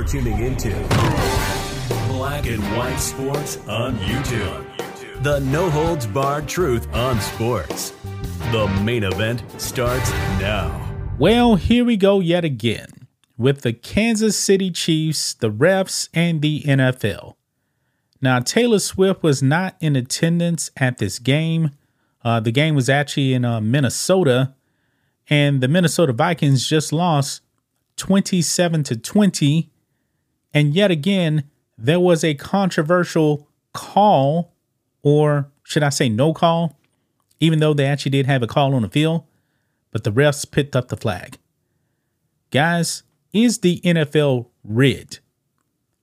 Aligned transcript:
You're 0.00 0.08
tuning 0.08 0.38
into 0.38 0.70
Black 2.08 2.46
and 2.46 2.62
White 2.74 2.96
Sports 2.96 3.58
on 3.68 3.98
YouTube. 3.98 5.22
The 5.22 5.40
no 5.40 5.68
holds 5.68 6.06
barred 6.06 6.48
truth 6.48 6.90
on 6.94 7.20
sports. 7.20 7.92
The 8.50 8.66
main 8.82 9.04
event 9.04 9.42
starts 9.60 10.10
now. 10.40 10.90
Well, 11.18 11.56
here 11.56 11.84
we 11.84 11.98
go 11.98 12.18
yet 12.18 12.46
again 12.46 13.08
with 13.36 13.60
the 13.60 13.74
Kansas 13.74 14.38
City 14.38 14.70
Chiefs, 14.70 15.34
the 15.34 15.50
refs, 15.50 16.08
and 16.14 16.40
the 16.40 16.62
NFL. 16.62 17.34
Now, 18.22 18.40
Taylor 18.40 18.78
Swift 18.78 19.22
was 19.22 19.42
not 19.42 19.76
in 19.80 19.96
attendance 19.96 20.70
at 20.78 20.96
this 20.96 21.18
game. 21.18 21.72
Uh, 22.24 22.40
the 22.40 22.52
game 22.52 22.74
was 22.74 22.88
actually 22.88 23.34
in 23.34 23.44
uh, 23.44 23.60
Minnesota, 23.60 24.54
and 25.28 25.60
the 25.60 25.68
Minnesota 25.68 26.14
Vikings 26.14 26.66
just 26.66 26.90
lost 26.90 27.42
27 27.96 28.82
to 28.84 28.96
20. 28.96 29.70
And 30.52 30.74
yet 30.74 30.90
again, 30.90 31.44
there 31.78 32.00
was 32.00 32.24
a 32.24 32.34
controversial 32.34 33.48
call, 33.72 34.52
or 35.02 35.50
should 35.62 35.82
I 35.82 35.88
say 35.88 36.08
no 36.08 36.32
call, 36.32 36.78
even 37.38 37.60
though 37.60 37.74
they 37.74 37.86
actually 37.86 38.10
did 38.10 38.26
have 38.26 38.42
a 38.42 38.46
call 38.46 38.74
on 38.74 38.82
the 38.82 38.88
field, 38.88 39.24
but 39.90 40.04
the 40.04 40.12
refs 40.12 40.50
picked 40.50 40.76
up 40.76 40.88
the 40.88 40.96
flag. 40.96 41.38
Guys, 42.50 43.02
is 43.32 43.58
the 43.58 43.80
NFL 43.80 44.48
rigged? 44.64 45.20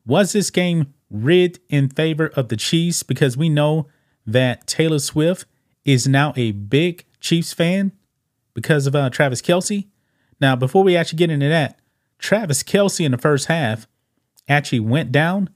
Was 0.05 0.31
this 0.31 0.49
game 0.49 0.93
rigged 1.09 1.59
in 1.69 1.89
favor 1.89 2.27
of 2.27 2.47
the 2.47 2.55
Chiefs? 2.55 3.03
Because 3.03 3.35
we 3.35 3.49
know 3.49 3.87
that 4.25 4.65
Taylor 4.65 4.99
Swift 4.99 5.45
is 5.85 6.07
now 6.07 6.33
a 6.35 6.51
big 6.51 7.05
Chiefs 7.19 7.53
fan 7.53 7.91
because 8.53 8.87
of 8.87 8.95
uh, 8.95 9.09
Travis 9.09 9.41
Kelce. 9.41 9.87
Now, 10.39 10.55
before 10.55 10.83
we 10.83 10.95
actually 10.95 11.17
get 11.17 11.31
into 11.31 11.49
that, 11.49 11.79
Travis 12.19 12.63
Kelce 12.63 13.05
in 13.05 13.11
the 13.11 13.17
first 13.17 13.47
half 13.47 13.87
actually 14.47 14.79
went 14.79 15.11
down 15.11 15.49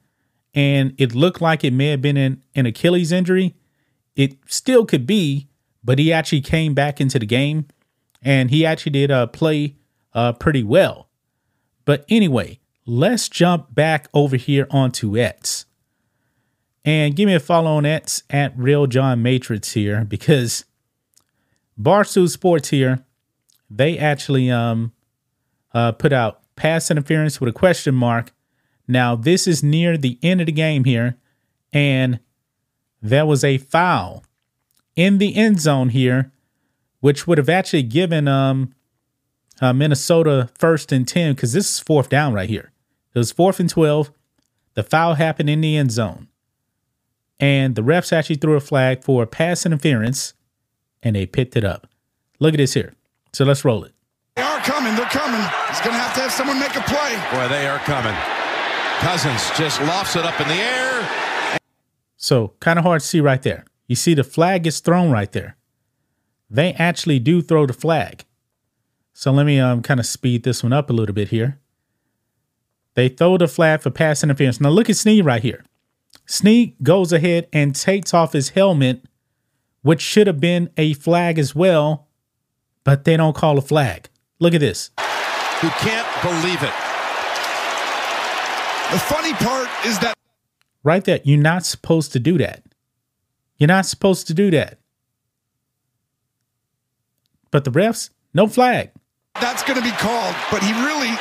and 0.53 0.93
it 0.97 1.15
looked 1.15 1.41
like 1.41 1.63
it 1.63 1.73
may 1.73 1.87
have 1.87 2.01
been 2.01 2.17
an, 2.17 2.41
an 2.55 2.65
Achilles 2.65 3.11
injury. 3.11 3.55
It 4.15 4.37
still 4.47 4.85
could 4.85 5.07
be, 5.07 5.47
but 5.83 5.97
he 5.99 6.11
actually 6.11 6.41
came 6.41 6.73
back 6.73 6.99
into 6.99 7.19
the 7.19 7.25
game 7.25 7.67
and 8.21 8.49
he 8.49 8.65
actually 8.65 8.91
did 8.91 9.11
uh, 9.11 9.27
play 9.27 9.75
uh, 10.13 10.33
pretty 10.33 10.63
well. 10.63 11.09
But 11.85 12.05
anyway, 12.09 12.59
let's 12.85 13.29
jump 13.29 13.73
back 13.73 14.07
over 14.13 14.35
here 14.35 14.67
onto 14.69 15.17
X. 15.17 15.65
And 16.83 17.15
give 17.15 17.27
me 17.27 17.35
a 17.35 17.39
follow 17.39 17.71
on 17.71 17.85
X 17.85 18.23
at 18.29 18.57
Real 18.57 18.87
John 18.87 19.21
Matrix 19.21 19.73
here 19.73 20.03
because 20.03 20.65
Barstool 21.79 22.27
Sports 22.29 22.69
here, 22.69 23.05
they 23.69 23.97
actually 23.97 24.51
um 24.51 24.91
uh, 25.73 25.91
put 25.93 26.11
out 26.11 26.41
pass 26.55 26.91
interference 26.91 27.39
with 27.39 27.49
a 27.49 27.53
question 27.53 27.95
mark. 27.95 28.33
Now, 28.87 29.15
this 29.15 29.47
is 29.47 29.63
near 29.63 29.97
the 29.97 30.17
end 30.21 30.41
of 30.41 30.47
the 30.47 30.51
game 30.51 30.83
here, 30.83 31.17
and 31.71 32.19
there 33.01 33.25
was 33.25 33.43
a 33.43 33.57
foul 33.57 34.23
in 34.95 35.17
the 35.17 35.35
end 35.35 35.59
zone 35.59 35.89
here, 35.89 36.31
which 36.99 37.25
would 37.25 37.37
have 37.37 37.49
actually 37.49 37.83
given 37.83 38.27
um, 38.27 38.75
uh, 39.59 39.73
Minnesota 39.73 40.49
first 40.57 40.91
and 40.91 41.07
10 41.07 41.33
because 41.33 41.53
this 41.53 41.69
is 41.69 41.79
fourth 41.79 42.09
down 42.09 42.33
right 42.33 42.49
here. 42.49 42.71
It 43.13 43.19
was 43.19 43.31
fourth 43.31 43.59
and 43.59 43.69
12. 43.69 44.11
The 44.73 44.83
foul 44.83 45.15
happened 45.15 45.49
in 45.49 45.61
the 45.61 45.77
end 45.77 45.91
zone. 45.91 46.27
And 47.39 47.75
the 47.75 47.81
refs 47.81 48.13
actually 48.13 48.35
threw 48.35 48.55
a 48.55 48.59
flag 48.59 49.03
for 49.03 49.25
pass 49.25 49.65
interference 49.65 50.33
and 51.01 51.15
they 51.15 51.25
picked 51.25 51.55
it 51.55 51.63
up. 51.63 51.87
Look 52.39 52.53
at 52.53 52.57
this 52.57 52.73
here. 52.73 52.93
So 53.33 53.45
let's 53.45 53.65
roll 53.65 53.83
it. 53.83 53.93
They 54.35 54.43
are 54.43 54.59
coming. 54.59 54.95
They're 54.95 55.05
coming. 55.05 55.41
He's 55.67 55.81
going 55.81 55.95
to 55.95 56.01
have 56.01 56.13
to 56.15 56.21
have 56.21 56.31
someone 56.31 56.59
make 56.59 56.75
a 56.75 56.81
play. 56.81 57.15
Boy, 57.31 57.47
they 57.47 57.67
are 57.67 57.79
coming. 57.79 58.40
Cousins 59.01 59.49
just 59.57 59.81
lofts 59.81 60.15
it 60.15 60.23
up 60.23 60.39
in 60.39 60.47
the 60.47 60.53
air. 60.53 61.57
So 62.17 62.53
kind 62.59 62.77
of 62.77 62.85
hard 62.85 63.01
to 63.01 63.07
see 63.07 63.19
right 63.19 63.41
there. 63.41 63.65
You 63.87 63.95
see 63.95 64.13
the 64.13 64.23
flag 64.23 64.67
is 64.67 64.79
thrown 64.79 65.09
right 65.09 65.31
there. 65.31 65.57
They 66.51 66.73
actually 66.73 67.17
do 67.17 67.41
throw 67.41 67.65
the 67.65 67.73
flag. 67.73 68.25
So 69.11 69.31
let 69.31 69.47
me 69.47 69.59
um 69.59 69.81
kind 69.81 69.99
of 69.99 70.05
speed 70.05 70.43
this 70.43 70.61
one 70.61 70.71
up 70.71 70.91
a 70.91 70.93
little 70.93 71.15
bit 71.15 71.29
here. 71.29 71.59
They 72.93 73.09
throw 73.09 73.39
the 73.39 73.47
flag 73.47 73.81
for 73.81 73.89
pass 73.89 74.23
interference. 74.23 74.61
Now 74.61 74.69
look 74.69 74.87
at 74.87 74.97
Sneed 74.97 75.25
right 75.25 75.41
here. 75.41 75.65
Sneed 76.27 76.75
goes 76.83 77.11
ahead 77.11 77.47
and 77.51 77.73
takes 77.73 78.13
off 78.13 78.33
his 78.33 78.49
helmet, 78.49 79.03
which 79.81 80.01
should 80.01 80.27
have 80.27 80.39
been 80.39 80.69
a 80.77 80.93
flag 80.93 81.39
as 81.39 81.55
well, 81.55 82.07
but 82.83 83.05
they 83.05 83.17
don't 83.17 83.35
call 83.35 83.57
a 83.57 83.61
flag. 83.61 84.09
Look 84.37 84.53
at 84.53 84.59
this. 84.59 84.91
Who 85.61 85.69
can't 85.69 86.07
believe 86.21 86.61
it. 86.61 86.90
The 88.91 88.99
funny 88.99 89.33
part 89.33 89.69
is 89.85 89.99
that 89.99 90.13
right 90.83 91.03
there, 91.03 91.21
you're 91.23 91.39
not 91.39 91.65
supposed 91.65 92.11
to 92.13 92.19
do 92.19 92.37
that. 92.39 92.61
You're 93.57 93.69
not 93.69 93.85
supposed 93.85 94.27
to 94.27 94.33
do 94.33 94.51
that. 94.51 94.79
But 97.51 97.63
the 97.63 97.71
refs, 97.71 98.09
no 98.33 98.47
flag. 98.47 98.91
That's 99.39 99.63
going 99.63 99.79
to 99.79 99.83
be 99.83 99.91
called, 99.91 100.35
but 100.51 100.61
he 100.61 100.73
really 100.83 101.15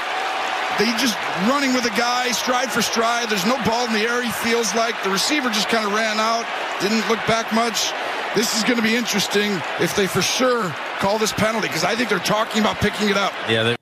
they 0.80 0.86
just 0.96 1.16
running 1.46 1.74
with 1.74 1.84
a 1.84 1.96
guy 1.96 2.32
stride 2.32 2.72
for 2.72 2.82
stride. 2.82 3.28
There's 3.28 3.46
no 3.46 3.62
ball 3.64 3.86
in 3.86 3.92
the 3.92 4.00
air. 4.00 4.22
He 4.22 4.30
feels 4.30 4.74
like 4.74 5.00
the 5.04 5.10
receiver 5.10 5.50
just 5.50 5.68
kind 5.68 5.86
of 5.86 5.92
ran 5.92 6.18
out, 6.18 6.46
didn't 6.80 7.06
look 7.08 7.24
back 7.26 7.52
much. 7.52 7.92
This 8.34 8.56
is 8.56 8.64
going 8.64 8.76
to 8.76 8.82
be 8.82 8.96
interesting 8.96 9.52
if 9.78 9.94
they 9.94 10.06
for 10.06 10.22
sure 10.22 10.70
call 10.98 11.18
this 11.18 11.32
penalty 11.32 11.68
because 11.68 11.84
I 11.84 11.94
think 11.94 12.08
they're 12.08 12.18
talking 12.18 12.60
about 12.60 12.76
picking 12.76 13.10
it 13.10 13.16
up. 13.16 13.32
Yeah. 13.48 13.76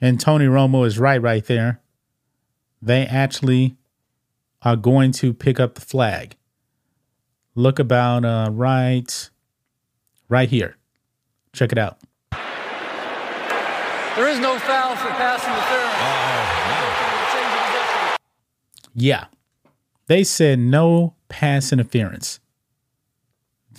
And 0.00 0.20
Tony 0.20 0.46
Romo 0.46 0.86
is 0.86 0.98
right, 0.98 1.20
right 1.22 1.44
there. 1.44 1.81
They 2.82 3.06
actually 3.06 3.76
are 4.62 4.74
going 4.74 5.12
to 5.12 5.32
pick 5.32 5.60
up 5.60 5.76
the 5.76 5.80
flag. 5.80 6.34
Look 7.54 7.78
about 7.78 8.24
uh, 8.24 8.50
right, 8.52 9.30
right 10.28 10.48
here. 10.48 10.76
Check 11.52 11.70
it 11.70 11.78
out. 11.78 11.98
There 14.16 14.28
is 14.28 14.40
no 14.40 14.58
foul 14.58 14.96
for 14.96 15.08
pass 15.10 15.44
interference. 15.46 15.92
Yeah. 18.94 19.26
They 20.06 20.24
said 20.24 20.58
no 20.58 21.14
pass 21.28 21.72
interference. 21.72 22.40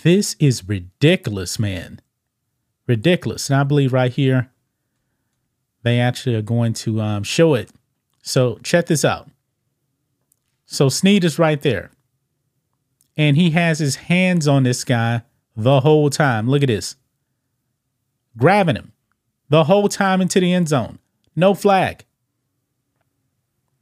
This 0.02 0.34
is 0.38 0.68
ridiculous, 0.68 1.58
man. 1.58 2.00
Ridiculous. 2.86 3.48
And 3.48 3.60
I 3.60 3.64
believe 3.64 3.92
right 3.92 4.12
here, 4.12 4.50
they 5.82 6.00
actually 6.00 6.34
are 6.34 6.42
going 6.42 6.72
to 6.74 7.00
um, 7.00 7.22
show 7.22 7.54
it. 7.54 7.70
So 8.26 8.58
check 8.62 8.86
this 8.86 9.04
out. 9.04 9.28
So 10.64 10.88
Sneed 10.88 11.24
is 11.24 11.38
right 11.38 11.60
there. 11.60 11.90
And 13.18 13.36
he 13.36 13.50
has 13.50 13.78
his 13.78 13.96
hands 13.96 14.48
on 14.48 14.62
this 14.62 14.82
guy 14.82 15.22
the 15.54 15.80
whole 15.80 16.08
time. 16.08 16.48
Look 16.48 16.62
at 16.62 16.68
this. 16.68 16.96
Grabbing 18.36 18.76
him 18.76 18.92
the 19.50 19.64
whole 19.64 19.88
time 19.88 20.22
into 20.22 20.40
the 20.40 20.52
end 20.54 20.68
zone. 20.68 20.98
No 21.36 21.52
flag. 21.54 22.06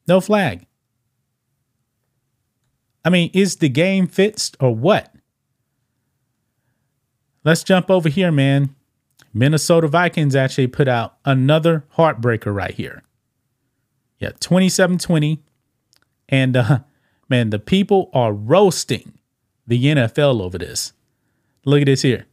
No 0.08 0.20
flag. 0.20 0.66
I 3.04 3.10
mean, 3.10 3.30
is 3.32 3.56
the 3.56 3.68
game 3.68 4.08
fixed 4.08 4.56
or 4.58 4.74
what? 4.74 5.14
Let's 7.44 7.62
jump 7.62 7.90
over 7.90 8.08
here, 8.08 8.32
man. 8.32 8.74
Minnesota 9.32 9.86
Vikings 9.86 10.34
actually 10.34 10.66
put 10.66 10.88
out 10.88 11.16
another 11.24 11.84
heartbreaker 11.96 12.52
right 12.54 12.74
here. 12.74 13.04
Yeah, 14.22 14.30
2720. 14.38 15.42
And 16.28 16.56
uh, 16.56 16.78
man, 17.28 17.50
the 17.50 17.58
people 17.58 18.08
are 18.14 18.32
roasting 18.32 19.18
the 19.66 19.84
NFL 19.84 20.40
over 20.40 20.58
this. 20.58 20.92
Look 21.64 21.80
at 21.80 21.86
this 21.86 22.02
here. 22.02 22.26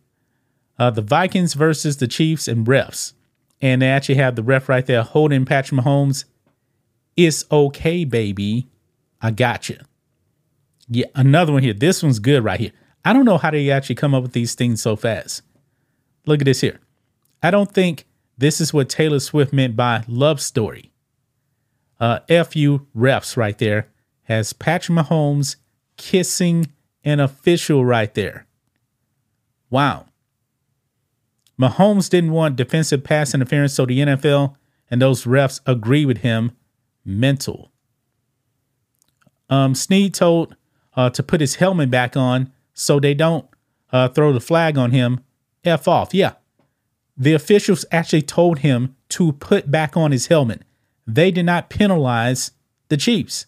Uh, 0.78 0.92
the 0.92 1.02
Vikings 1.02 1.56
versus 1.56 1.98
the 1.98 2.08
Chiefs 2.08 2.48
and 2.48 2.68
refs. 2.68 3.14
And 3.60 3.82
they 3.82 3.90
actually 3.90 4.16
have 4.16 4.36
the 4.36 4.44
ref 4.44 4.70
right 4.70 4.86
there 4.86 5.02
holding 5.02 5.46
Patrick 5.46 5.82
Mahomes. 5.82 6.26
It's 7.18 7.44
okay, 7.52 8.06
baby. 8.06 8.68
I 9.20 9.32
got 9.32 9.68
you. 9.68 9.80
Yeah, 10.88 11.08
another 11.16 11.54
one 11.54 11.64
here. 11.64 11.74
This 11.74 12.04
one's 12.04 12.20
good 12.20 12.44
right 12.44 12.60
here. 12.60 12.72
I 13.04 13.14
don't 13.14 13.26
know 13.26 13.40
how 13.40 13.50
they 13.50 13.72
actually 13.72 13.96
come 13.96 14.14
up 14.14 14.22
with 14.22 14.34
these 14.34 14.54
things 14.54 14.80
so 14.80 14.96
fast. 14.96 15.42
Look 16.28 16.42
at 16.42 16.46
this 16.46 16.62
here. 16.62 16.80
I 17.42 17.50
don't 17.50 17.74
think 17.74 18.06
this 18.38 18.62
is 18.62 18.76
what 18.76 18.90
Taylor 18.90 19.20
Swift 19.20 19.52
meant 19.52 19.76
by 19.76 20.04
love 20.08 20.40
story. 20.40 20.89
Uh, 22.00 22.20
FU 22.28 22.86
refs 22.96 23.36
right 23.36 23.58
there 23.58 23.88
has 24.24 24.54
Patrick 24.54 24.98
Mahomes 24.98 25.58
kissing 25.98 26.72
an 27.04 27.20
official 27.20 27.84
right 27.84 28.14
there. 28.14 28.46
Wow. 29.70 30.06
Mahomes 31.60 32.10
didn't 32.10 32.32
want 32.32 32.56
defensive 32.56 33.04
pass 33.04 33.34
interference, 33.34 33.74
so 33.74 33.86
the 33.86 34.00
NFL 34.00 34.56
and 34.90 35.02
those 35.02 35.26
refs 35.26 35.60
agree 35.66 36.06
with 36.06 36.20
him. 36.20 36.52
Mental. 37.04 37.72
Um, 39.50 39.76
Sneed 39.76 40.14
told 40.14 40.56
uh, 40.96 41.10
to 41.10 41.24
put 41.24 41.42
his 41.42 41.56
helmet 41.56 41.90
back 41.90 42.16
on 42.16 42.52
so 42.74 43.00
they 43.00 43.14
don't 43.14 43.46
uh, 43.92 44.10
throw 44.10 44.32
the 44.32 44.40
flag 44.40 44.78
on 44.78 44.92
him. 44.92 45.22
F 45.66 45.88
off. 45.88 46.14
Yeah. 46.14 46.34
The 47.18 47.34
officials 47.34 47.86
actually 47.92 48.22
told 48.22 48.60
him 48.60 48.96
to 49.10 49.34
put 49.34 49.70
back 49.70 49.98
on 49.98 50.12
his 50.12 50.28
helmet. 50.28 50.62
They 51.14 51.32
did 51.32 51.46
not 51.46 51.72
penalize 51.72 52.52
the 52.90 52.98
Chiefs. 52.98 53.48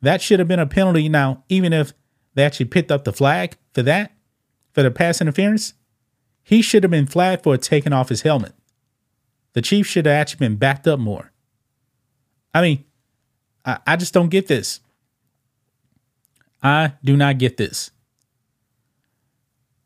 That 0.00 0.22
should 0.22 0.38
have 0.38 0.48
been 0.48 0.58
a 0.58 0.66
penalty. 0.66 1.08
Now, 1.08 1.44
even 1.50 1.72
if 1.74 1.92
they 2.34 2.42
actually 2.42 2.66
picked 2.66 2.90
up 2.90 3.04
the 3.04 3.12
flag 3.12 3.56
for 3.74 3.82
that, 3.82 4.12
for 4.72 4.82
the 4.82 4.90
pass 4.90 5.20
interference, 5.20 5.74
he 6.42 6.62
should 6.62 6.84
have 6.84 6.90
been 6.90 7.06
flagged 7.06 7.42
for 7.44 7.56
taking 7.58 7.92
off 7.92 8.08
his 8.08 8.22
helmet. 8.22 8.54
The 9.52 9.60
Chiefs 9.60 9.90
should 9.90 10.06
have 10.06 10.14
actually 10.14 10.48
been 10.48 10.56
backed 10.56 10.88
up 10.88 10.98
more. 10.98 11.32
I 12.54 12.62
mean, 12.62 12.84
I, 13.64 13.78
I 13.86 13.96
just 13.96 14.14
don't 14.14 14.30
get 14.30 14.48
this. 14.48 14.80
I 16.62 16.94
do 17.04 17.14
not 17.14 17.36
get 17.36 17.58
this. 17.58 17.90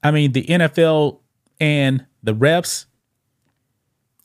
I 0.00 0.12
mean, 0.12 0.30
the 0.30 0.44
NFL 0.44 1.18
and 1.58 2.06
the 2.22 2.34
refs, 2.34 2.86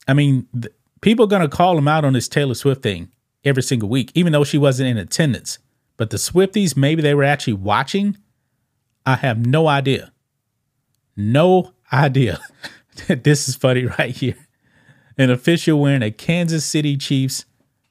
I 0.06 0.14
mean, 0.14 0.46
the, 0.54 0.70
people 1.02 1.26
are 1.26 1.28
going 1.28 1.42
to 1.42 1.54
call 1.54 1.76
him 1.76 1.86
out 1.86 2.06
on 2.06 2.14
this 2.14 2.28
Taylor 2.28 2.54
Swift 2.54 2.82
thing 2.82 3.10
every 3.44 3.62
single 3.62 3.90
week, 3.90 4.10
even 4.14 4.32
though 4.32 4.44
she 4.44 4.56
wasn't 4.56 4.88
in 4.88 4.96
attendance. 4.96 5.58
But 5.98 6.08
the 6.08 6.16
Swifties, 6.16 6.74
maybe 6.74 7.02
they 7.02 7.14
were 7.14 7.24
actually 7.24 7.52
watching. 7.52 8.16
I 9.04 9.16
have 9.16 9.44
no 9.44 9.68
idea. 9.68 10.12
No 11.14 11.74
idea. 11.92 12.40
this 13.08 13.48
is 13.48 13.56
funny 13.56 13.84
right 13.84 14.16
here. 14.16 14.36
An 15.18 15.30
official 15.30 15.78
wearing 15.78 16.02
a 16.02 16.10
Kansas 16.10 16.64
City 16.64 16.96
Chiefs 16.96 17.44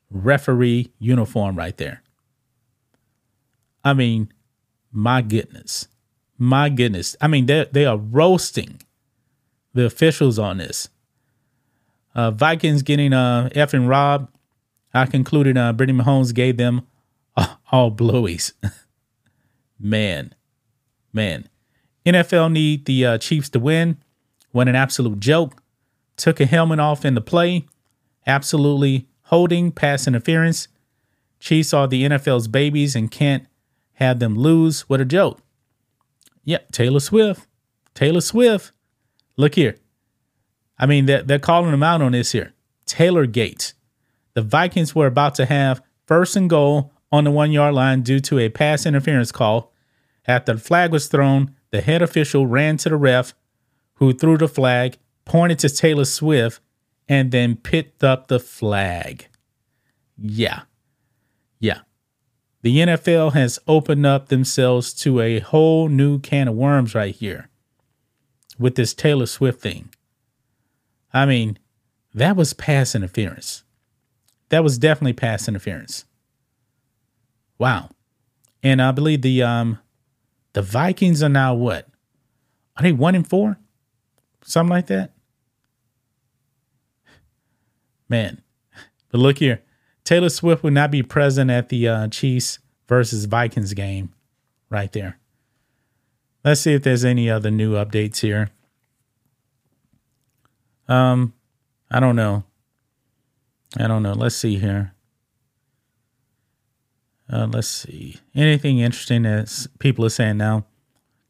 referee 0.10 0.92
uniform 0.98 1.56
right 1.56 1.78
there. 1.78 2.02
I 3.84 3.94
mean, 3.94 4.32
my 4.92 5.22
goodness. 5.22 5.88
My 6.38 6.70
goodness. 6.70 7.16
I 7.22 7.28
mean, 7.28 7.46
they 7.46 7.68
they 7.72 7.86
are 7.86 7.98
roasting 7.98 8.82
the 9.74 9.86
officials 9.86 10.40
on 10.40 10.58
this. 10.58 10.90
Uh, 12.14 12.32
Vikings 12.32 12.82
getting 12.84 13.14
uh 13.14 13.50
effing 13.56 13.88
robbed. 13.88 14.30
I 14.94 15.06
concluded 15.06 15.58
uh 15.58 15.74
Brittany 15.74 16.00
Mahomes 16.00 16.34
gave 16.34 16.58
them 16.58 16.88
all 17.72 17.92
blowies. 17.92 18.54
man, 19.80 20.36
man. 21.14 21.48
NFL 22.06 22.52
need 22.52 22.86
the 22.86 23.06
uh, 23.06 23.18
Chiefs 23.18 23.50
to 23.50 23.60
win. 23.60 23.98
What 24.52 24.68
an 24.68 24.76
absolute 24.76 25.20
joke. 25.20 25.62
Took 26.18 26.40
a 26.40 26.46
helmet 26.46 26.80
off 26.80 27.06
in 27.06 27.16
the 27.16 27.22
play. 27.22 27.66
Absolutely 28.26 29.08
holding, 29.24 29.72
pass 29.72 30.08
interference. 30.08 30.68
Chiefs 31.40 31.74
are 31.74 31.88
the 31.88 32.04
NFL's 32.04 32.48
babies 32.48 32.96
and 32.96 33.10
can't 33.10 33.46
have 33.94 34.20
them 34.20 34.36
lose. 34.36 34.82
What 34.82 35.02
a 35.02 35.06
joke. 35.06 35.42
Yep, 36.44 36.72
Taylor 36.72 37.00
Swift. 37.00 37.48
Taylor 37.94 38.22
Swift. 38.22 38.72
Look 39.38 39.56
here. 39.56 39.78
I 40.82 40.88
mean, 40.88 41.06
they're, 41.06 41.22
they're 41.22 41.40
calling 41.40 41.72
them 41.72 41.84
out 41.84 42.02
on 42.02 42.12
this 42.12 42.32
here. 42.32 42.54
Taylor 42.86 43.28
Gates. 43.28 43.76
The 44.34 44.42
Vikings 44.42 44.96
were 44.96 45.06
about 45.06 45.36
to 45.36 45.46
have 45.46 45.82
first 46.08 46.36
and 46.36 46.50
goal 46.50 46.92
on 47.12 47.26
the 47.26 47.32
one 47.32 47.52
yard 47.52 47.76
line 47.76 48.02
due 48.02 48.20
to 48.22 48.40
a 48.40 48.50
pass 48.50 48.86
interference 48.86 49.32
call. 49.32 49.72
After 50.28 50.54
the 50.54 50.60
flag 50.60 50.92
was 50.92 51.08
thrown, 51.08 51.56
the 51.70 51.82
head 51.82 52.02
official 52.02 52.48
ran 52.48 52.78
to 52.78 52.90
the 52.90 52.98
ref, 52.98 53.34
who 53.96 54.12
threw 54.12 54.38
the 54.38 54.48
flag, 54.48 54.98
pointed 55.24 55.60
to 55.60 55.70
Taylor 55.70 56.06
Swift, 56.06 56.60
and 57.08 57.32
then 57.32 57.56
picked 57.56 58.04
up 58.04 58.28
the 58.28 58.40
flag. 58.40 59.28
Yeah. 60.18 60.62
Yeah. 61.60 61.82
The 62.64 62.78
NFL 62.78 63.34
has 63.34 63.60
opened 63.68 64.06
up 64.06 64.30
themselves 64.30 64.94
to 64.96 65.20
a 65.20 65.40
whole 65.40 65.90
new 65.90 66.20
can 66.20 66.48
of 66.48 66.56
worms 66.56 66.96
right 66.96 67.14
here 67.14 67.50
with 68.58 68.76
this 68.76 68.94
Taylor 68.94 69.26
Swift 69.26 69.62
thing. 69.62 69.90
I 71.14 71.26
mean, 71.26 71.58
that 72.14 72.36
was 72.36 72.54
pass 72.54 72.96
interference. 72.96 73.64
That 74.50 74.64
was 74.64 74.78
definitely 74.78 75.14
pass 75.14 75.48
interference. 75.48 76.06
Wow. 77.58 77.90
And 78.64 78.82
I 78.82 78.92
believe 78.92 79.22
the 79.22 79.44
um 79.44 79.80
the 80.54 80.62
Vikings 80.62 81.24
are 81.24 81.30
now 81.30 81.54
what? 81.54 81.88
Are 82.78 82.84
they 82.84 82.92
one 82.92 83.16
and 83.16 83.28
four? 83.28 83.58
Something 84.44 84.72
like 84.72 84.88
that? 84.88 85.12
Man. 88.10 88.42
But 89.10 89.20
look 89.20 89.38
here. 89.38 89.62
Taylor 90.04 90.30
Swift 90.30 90.64
will 90.64 90.72
not 90.72 90.92
be 90.92 91.04
present 91.04 91.52
at 91.52 91.70
the 91.70 91.88
uh, 91.88 92.08
Chiefs 92.08 92.60
versus 92.88 93.26
Vikings 93.26 93.74
game 93.74 94.14
right 94.70 94.92
there. 94.92 95.18
Let's 96.44 96.62
see 96.62 96.74
if 96.74 96.84
there's 96.84 97.06
any 97.06 97.30
other 97.30 97.52
new 97.52 97.74
updates 97.74 98.20
here. 98.20 98.50
Um, 100.92 101.34
I 101.90 102.02
don't 102.02 102.18
know. 102.18 102.44
I 103.78 103.88
don't 103.88 104.04
know. 104.04 104.12
Let's 104.12 104.36
see 104.36 104.58
here. 104.58 104.94
Uh, 107.32 107.48
let's 107.50 107.70
see. 107.70 108.18
Anything 108.36 108.80
interesting 108.80 109.24
that 109.24 109.68
people 109.80 110.04
are 110.04 110.10
saying 110.10 110.36
now? 110.36 110.66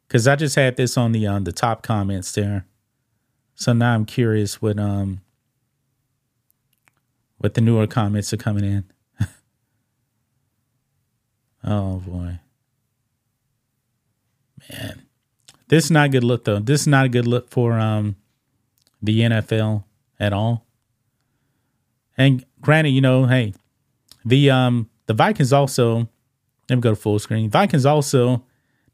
Because 0.08 0.28
I 0.28 0.36
just 0.36 0.56
had 0.56 0.78
this 0.78 0.98
on 0.98 1.12
the 1.12 1.28
on 1.28 1.44
the 1.44 1.52
top 1.52 1.84
comments 1.84 2.32
there, 2.32 2.66
so 3.54 3.72
now 3.72 3.94
I'm 3.94 4.06
curious 4.06 4.64
what 4.64 4.80
um 4.80 5.22
what 7.38 7.54
the 7.54 7.62
newer 7.62 7.86
comments 7.86 8.34
are 8.34 8.38
coming 8.38 8.66
in. 8.66 8.84
oh 11.64 11.98
boy, 12.00 12.40
man, 14.72 15.04
this 15.68 15.86
is 15.86 15.92
not 15.92 16.08
a 16.08 16.10
good 16.10 16.24
look 16.24 16.46
though. 16.46 16.60
This 16.60 16.82
is 16.82 16.88
not 16.88 17.06
a 17.06 17.10
good 17.10 17.28
look 17.28 17.50
for 17.50 17.80
um 17.80 18.16
the 19.02 19.22
NFL 19.22 19.84
at 20.20 20.34
all. 20.34 20.66
And 22.18 22.46
granted, 22.62 22.92
you 22.92 23.02
know, 23.02 23.26
hey, 23.26 23.54
the 24.24 24.50
um 24.50 24.90
the 25.08 25.14
Vikings 25.14 25.52
also, 25.52 26.10
let 26.70 26.76
me 26.76 26.82
go 26.82 26.92
to 26.92 26.96
full 26.96 27.20
screen. 27.20 27.50
Vikings 27.50 27.86
also 27.86 28.44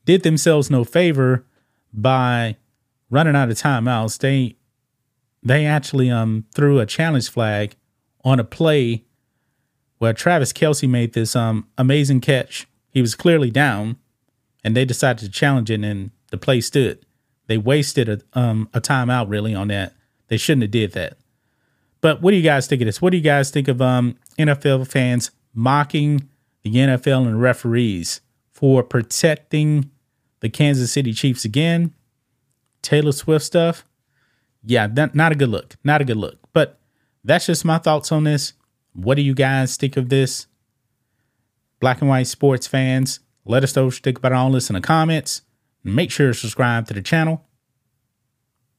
did 0.06 0.24
themselves 0.24 0.72
no 0.72 0.84
favor 0.84 1.46
by 1.94 2.56
running 3.10 3.36
out 3.36 3.50
of 3.50 3.58
timeouts. 3.58 4.18
They 4.20 4.56
they 5.44 5.66
actually 5.66 6.10
um 6.10 6.46
threw 6.54 6.80
a 6.80 6.86
challenge 6.86 7.30
flag 7.30 7.76
on 8.24 8.40
a 8.40 8.44
play 8.44 9.04
where 10.00 10.14
Travis 10.14 10.54
Kelce 10.54 10.88
made 10.88 11.14
this 11.14 11.36
um 11.36 11.68
amazing 11.78 12.22
catch. 12.22 12.68
He 12.90 13.02
was 13.02 13.16
clearly 13.16 13.52
down, 13.52 13.98
and 14.64 14.76
they 14.76 14.86
decided 14.86 15.26
to 15.26 15.30
challenge 15.30 15.70
it, 15.70 15.84
and 15.84 16.12
the 16.32 16.38
play 16.38 16.62
stood. 16.62 17.06
They 17.48 17.58
wasted 17.58 18.10
a 18.10 18.22
um 18.40 18.70
a 18.74 18.82
timeout 18.82 19.30
really 19.30 19.54
on 19.54 19.68
that. 19.70 19.94
They 20.28 20.38
shouldn't 20.38 20.64
have 20.64 20.72
did 20.72 20.92
that. 20.94 21.18
But 22.02 22.22
what 22.22 22.32
do 22.32 22.38
you 22.38 22.44
guys 22.44 22.68
think 22.68 22.82
of 22.82 22.86
this? 22.86 23.02
What 23.02 23.12
do 23.12 23.18
you 23.18 23.24
guys 23.24 23.50
think 23.50 23.68
of 23.68 23.82
um 23.82 24.18
NFL 24.38 24.88
fans 24.88 25.32
mocking 25.54 26.30
the 26.64 26.72
NFL 26.72 27.28
and 27.28 27.42
referees 27.42 28.22
for 28.52 28.84
protecting 28.84 29.90
the 30.40 30.50
Kansas 30.50 30.92
City 30.92 31.14
Chiefs 31.14 31.46
again. 31.46 31.94
Taylor 32.82 33.12
Swift 33.12 33.46
stuff. 33.46 33.86
Yeah, 34.64 34.88
that, 34.88 35.16
not 35.16 35.32
a 35.32 35.36
good 35.36 35.50
look. 35.50 35.76
Not 35.84 36.02
a 36.02 36.06
good 36.06 36.18
look. 36.18 36.40
But 36.54 36.80
that's 37.24 37.46
just 37.46 37.66
my 37.66 37.78
thoughts 37.78 38.12
on 38.12 38.24
this. 38.24 38.54
What 38.94 39.16
do 39.16 39.22
you 39.22 39.34
guys 39.34 39.78
think 39.78 39.98
of 39.98 40.10
this? 40.10 40.48
Black 41.80 42.02
and 42.02 42.10
white 42.10 42.28
sports 42.28 42.66
fans, 42.66 43.20
let 43.46 43.64
us 43.64 43.76
know 43.76 43.86
what 43.86 43.94
you 43.94 44.02
think 44.02 44.18
about 44.18 44.34
all 44.34 44.52
this 44.52 44.70
in 44.70 44.74
the 44.74 44.82
comments. 44.82 45.44
Make 45.84 46.12
sure 46.12 46.28
to 46.28 46.34
subscribe 46.34 46.88
to 46.88 46.94
the 46.94 47.02
channel. 47.02 47.46